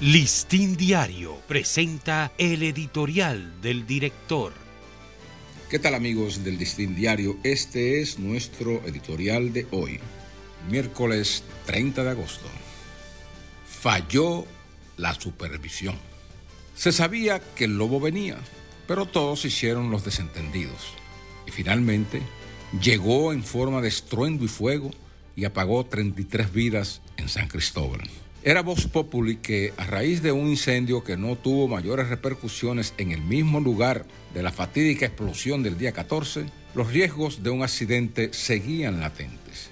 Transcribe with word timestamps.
Listín 0.00 0.78
Diario 0.78 1.36
presenta 1.46 2.32
el 2.38 2.62
editorial 2.62 3.60
del 3.60 3.86
director. 3.86 4.54
¿Qué 5.68 5.78
tal 5.78 5.94
amigos 5.94 6.42
del 6.42 6.56
Listín 6.56 6.94
Diario? 6.96 7.36
Este 7.42 8.00
es 8.00 8.18
nuestro 8.18 8.82
editorial 8.86 9.52
de 9.52 9.66
hoy, 9.72 10.00
miércoles 10.70 11.44
30 11.66 12.02
de 12.02 12.08
agosto. 12.08 12.46
Falló 13.66 14.46
la 14.96 15.12
supervisión. 15.12 15.96
Se 16.74 16.92
sabía 16.92 17.38
que 17.54 17.64
el 17.64 17.76
lobo 17.76 18.00
venía, 18.00 18.38
pero 18.88 19.04
todos 19.04 19.44
hicieron 19.44 19.90
los 19.90 20.02
desentendidos. 20.02 20.94
Y 21.46 21.50
finalmente 21.50 22.22
llegó 22.80 23.34
en 23.34 23.44
forma 23.44 23.82
de 23.82 23.88
estruendo 23.88 24.46
y 24.46 24.48
fuego 24.48 24.92
y 25.36 25.44
apagó 25.44 25.84
33 25.84 26.54
vidas 26.54 27.02
en 27.18 27.28
San 27.28 27.48
Cristóbal. 27.48 28.00
Era 28.42 28.62
Vox 28.62 28.86
Populi 28.86 29.36
que, 29.36 29.74
a 29.76 29.84
raíz 29.84 30.22
de 30.22 30.32
un 30.32 30.48
incendio 30.48 31.04
que 31.04 31.18
no 31.18 31.36
tuvo 31.36 31.68
mayores 31.68 32.08
repercusiones 32.08 32.94
en 32.96 33.12
el 33.12 33.20
mismo 33.20 33.60
lugar 33.60 34.06
de 34.32 34.42
la 34.42 34.50
fatídica 34.50 35.04
explosión 35.04 35.62
del 35.62 35.76
día 35.76 35.92
14, 35.92 36.46
los 36.74 36.90
riesgos 36.90 37.42
de 37.42 37.50
un 37.50 37.62
accidente 37.62 38.32
seguían 38.32 39.00
latentes. 39.00 39.68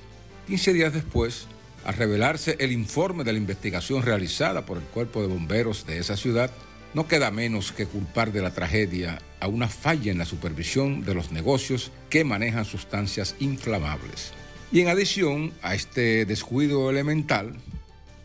15 0.49 0.75
días 0.75 0.93
después, 0.93 1.47
al 1.87 1.95
revelarse 1.95 2.57
el 2.59 2.73
informe 2.73 3.25
de 3.25 3.33
la 3.33 3.39
investigación 3.39 4.03
realizada 4.03 4.67
por 4.67 4.77
el 4.77 4.85
Cuerpo 4.85 5.23
de 5.23 5.29
Bomberos 5.29 5.87
de 5.87 5.97
esa 5.97 6.19
ciudad, 6.19 6.51
no 6.93 7.09
queda 7.09 7.31
menos 7.31 7.73
que 7.73 7.87
culpar 7.87 8.33
de 8.33 8.43
la 8.43 8.53
tragedia 8.53 9.23
a 9.41 9.49
una 9.49 9.69
falla 9.69 10.13
en 10.13 10.19
la 10.19 10.27
supervisión 10.27 11.07
de 11.07 11.15
los 11.15 11.33
negocios 11.33 11.91
que 12.11 12.23
manejan 12.23 12.67
sustancias 12.67 13.35
inflamables. 13.41 14.33
Y 14.71 14.81
en 14.81 14.89
adición 14.89 15.55
a 15.63 15.75
este 15.75 16.27
descuido 16.27 16.91
elemental, 16.91 17.55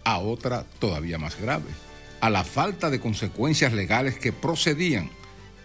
a 0.04 0.20
otra 0.20 0.66
todavía 0.80 1.18
más 1.18 1.40
grave, 1.40 1.70
a 2.22 2.30
la 2.30 2.44
falta 2.44 2.90
de 2.90 3.00
consecuencias 3.00 3.73
legales 3.73 4.18
que 4.18 4.32
procedían 4.32 5.10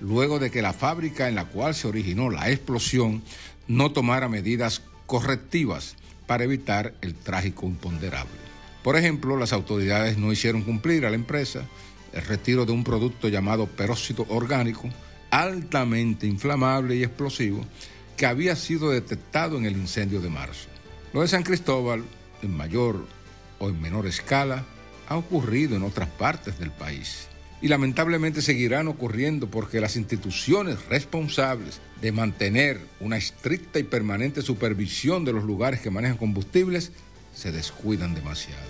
luego 0.01 0.39
de 0.39 0.51
que 0.51 0.63
la 0.63 0.73
fábrica 0.73 1.29
en 1.29 1.35
la 1.35 1.47
cual 1.47 1.75
se 1.75 1.89
originó 1.89 2.31
la 2.31 2.51
explosión 2.51 3.23
no 3.67 3.93
tomara 3.93 4.29
medidas 4.29 4.83
correctivas 5.07 5.97
para 6.27 6.45
evitar 6.45 6.95
el 7.01 7.15
trágico 7.15 7.67
imponderable. 7.67 8.39
Por 8.83 8.97
ejemplo, 8.97 9.37
las 9.37 9.53
autoridades 9.53 10.19
no 10.19 10.33
hicieron 10.33 10.63
cumplir 10.63 11.05
a 11.05 11.11
la 11.11 11.17
empresa 11.17 11.63
el 12.13 12.25
retiro 12.25 12.65
de 12.65 12.73
un 12.73 12.85
producto 12.85 13.29
llamado 13.29 13.67
peróxido 13.67 14.25
orgánico, 14.29 14.89
altamente 15.31 16.27
inflamable 16.27 16.97
y 16.97 17.03
explosivo, 17.03 17.65
que 18.17 18.27
había 18.27 18.57
sido 18.57 18.91
detectado 18.91 19.59
en 19.59 19.67
el 19.67 19.77
incendio 19.77 20.21
de 20.21 20.31
marzo. 20.31 20.69
Lo 21.13 21.23
de 21.23 21.29
San 21.29 21.43
Cristóbal, 21.43 22.05
en 22.43 22.57
mayor 22.57 23.07
o 23.59 23.69
en 23.69 23.81
menor 23.81 24.07
escala 24.07 24.65
ha 25.09 25.17
ocurrido 25.17 25.77
en 25.77 25.83
otras 25.83 26.09
partes 26.09 26.59
del 26.59 26.71
país. 26.71 27.29
Y 27.61 27.69
lamentablemente 27.69 28.41
seguirán 28.41 28.87
ocurriendo 28.87 29.51
porque 29.51 29.81
las 29.81 29.97
instituciones 29.97 30.85
responsables 30.87 31.81
de 32.01 32.13
mantener 32.13 32.81
una 33.01 33.17
estricta 33.17 33.81
y 33.81 33.83
permanente 33.83 34.43
supervisión 34.43 35.25
de 35.25 35.33
los 35.33 35.43
lugares 35.43 35.81
que 35.81 35.91
manejan 35.91 36.19
combustibles 36.19 36.93
se 37.35 37.51
descuidan 37.51 38.15
demasiado. 38.15 38.63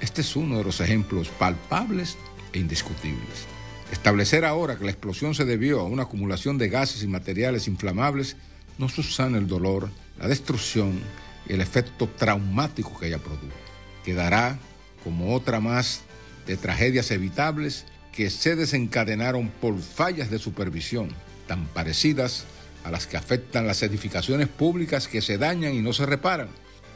Este 0.00 0.20
es 0.20 0.36
uno 0.36 0.58
de 0.58 0.64
los 0.64 0.80
ejemplos 0.80 1.28
palpables 1.28 2.18
e 2.52 2.58
indiscutibles. 2.58 3.46
Establecer 3.90 4.44
ahora 4.44 4.76
que 4.76 4.84
la 4.84 4.90
explosión 4.90 5.34
se 5.34 5.46
debió 5.46 5.80
a 5.80 5.84
una 5.84 6.02
acumulación 6.02 6.58
de 6.58 6.68
gases 6.68 7.02
y 7.02 7.06
materiales 7.06 7.68
inflamables 7.68 8.36
no 8.76 8.90
susana 8.90 9.38
el 9.38 9.46
dolor, 9.46 9.88
la 10.18 10.28
destrucción 10.28 11.00
y 11.48 11.54
el 11.54 11.62
efecto 11.62 12.08
traumático 12.18 12.98
que 12.98 13.06
ella 13.06 13.18
produjo 13.18 13.66
quedará 14.06 14.56
como 15.02 15.34
otra 15.34 15.58
más 15.58 16.02
de 16.46 16.56
tragedias 16.56 17.10
evitables 17.10 17.84
que 18.12 18.30
se 18.30 18.54
desencadenaron 18.54 19.50
por 19.60 19.76
fallas 19.78 20.30
de 20.30 20.38
supervisión 20.38 21.10
tan 21.48 21.66
parecidas 21.66 22.44
a 22.84 22.92
las 22.92 23.08
que 23.08 23.16
afectan 23.16 23.66
las 23.66 23.82
edificaciones 23.82 24.46
públicas 24.46 25.08
que 25.08 25.20
se 25.20 25.38
dañan 25.38 25.74
y 25.74 25.82
no 25.82 25.92
se 25.92 26.06
reparan 26.06 26.48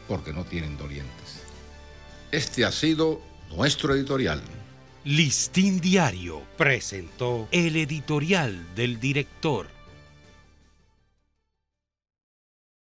porque 0.06 0.32
no 0.32 0.44
tienen 0.44 0.78
dolientes. 0.78 1.40
Este 2.30 2.64
ha 2.64 2.70
sido 2.70 3.20
nuestro 3.50 3.94
editorial. 3.94 4.40
Listín 5.04 5.80
Diario 5.80 6.42
presentó 6.56 7.48
el 7.50 7.74
editorial 7.76 8.72
del 8.76 9.00
director. 9.00 9.66